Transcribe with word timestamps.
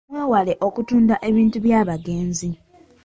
Mwewale 0.09 0.53
okutunda 0.67 1.15
ebintu 1.29 1.57
by'abagenzi. 1.65 2.49